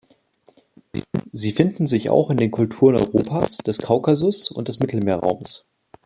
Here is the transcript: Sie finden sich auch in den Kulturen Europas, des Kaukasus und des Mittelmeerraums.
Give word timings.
Sie 1.31 1.51
finden 1.51 1.85
sich 1.85 2.09
auch 2.09 2.31
in 2.31 2.37
den 2.37 2.49
Kulturen 2.49 2.95
Europas, 2.95 3.57
des 3.57 3.77
Kaukasus 3.77 4.49
und 4.49 4.67
des 4.67 4.79
Mittelmeerraums. 4.79 5.67